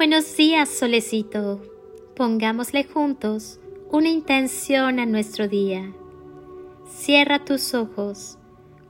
[0.00, 1.60] Buenos días, solecito.
[2.16, 5.92] Pongámosle juntos una intención a nuestro día.
[6.88, 8.38] Cierra tus ojos,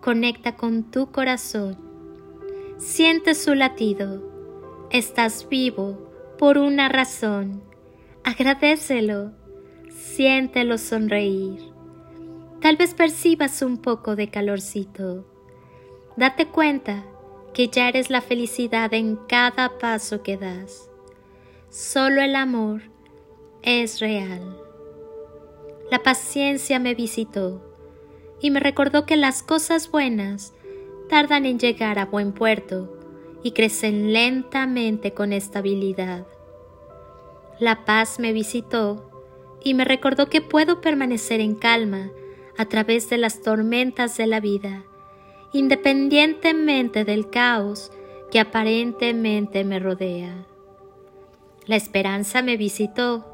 [0.01, 1.77] conecta con tu corazón.
[2.79, 4.23] Siente su latido.
[4.93, 5.99] Estás vivo
[6.39, 7.61] por una razón.
[8.23, 9.33] Agradecelo.
[9.89, 11.73] Siéntelo sonreír.
[12.61, 15.27] Tal vez percibas un poco de calorcito.
[16.17, 17.05] Date cuenta
[17.53, 20.90] que ya eres la felicidad en cada paso que das.
[21.71, 22.83] Solo el amor
[23.63, 24.59] es real.
[25.89, 27.63] La paciencia me visitó
[28.41, 30.53] y me recordó que las cosas buenas
[31.09, 32.99] tardan en llegar a buen puerto
[33.45, 36.27] y crecen lentamente con estabilidad.
[37.61, 39.09] La paz me visitó
[39.63, 42.11] y me recordó que puedo permanecer en calma
[42.59, 44.83] a través de las tormentas de la vida,
[45.53, 47.93] independientemente del caos
[48.33, 50.50] que aparentemente me rodea.
[51.67, 53.27] La esperanza me visitó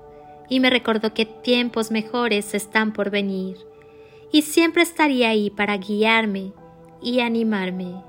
[0.49, 3.57] y me recordó que tiempos mejores están por venir
[4.33, 6.53] y siempre estaría ahí para guiarme
[7.01, 8.03] y animarme.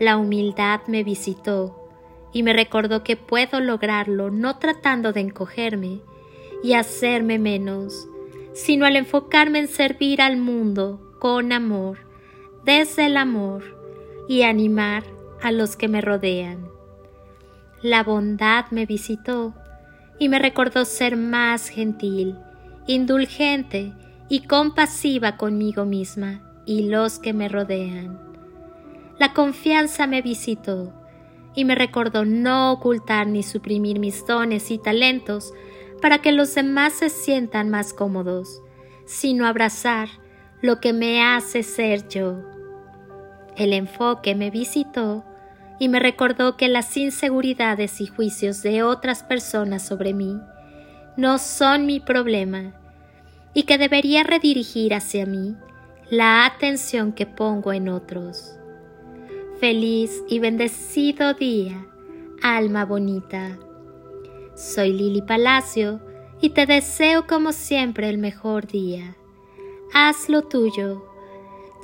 [0.00, 1.88] La humildad me visitó
[2.32, 6.00] y me recordó que puedo lograrlo no tratando de encogerme
[6.62, 8.08] y hacerme menos,
[8.54, 11.98] sino al enfocarme en servir al mundo con amor,
[12.64, 13.62] desde el amor
[14.28, 15.04] y animar
[15.42, 16.73] a los que me rodean.
[17.84, 19.52] La bondad me visitó
[20.18, 22.34] y me recordó ser más gentil,
[22.86, 23.92] indulgente
[24.30, 28.18] y compasiva conmigo misma y los que me rodean.
[29.18, 30.94] La confianza me visitó
[31.54, 35.52] y me recordó no ocultar ni suprimir mis dones y talentos
[36.00, 38.62] para que los demás se sientan más cómodos,
[39.04, 40.08] sino abrazar
[40.62, 42.38] lo que me hace ser yo.
[43.58, 45.22] El enfoque me visitó
[45.78, 50.38] y me recordó que las inseguridades y juicios de otras personas sobre mí
[51.16, 52.74] no son mi problema
[53.54, 55.56] y que debería redirigir hacia mí
[56.10, 58.56] la atención que pongo en otros.
[59.58, 61.86] Feliz y bendecido día,
[62.42, 63.58] alma bonita.
[64.54, 66.00] Soy Lili Palacio
[66.40, 69.16] y te deseo como siempre el mejor día.
[69.92, 71.04] Haz lo tuyo,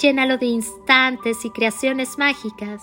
[0.01, 2.83] llénalo de instantes y creaciones mágicas